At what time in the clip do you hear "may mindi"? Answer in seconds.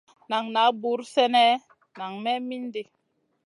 2.23-2.83